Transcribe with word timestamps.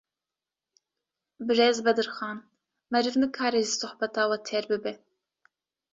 Birêz 1.51 1.81
Bedirxan, 1.89 2.41
meriv 2.95 3.21
nikare 3.25 3.61
ji 3.67 3.69
sohbeta 3.75 4.23
we 4.29 4.37
têr 4.49 4.63
bibe 4.73 4.93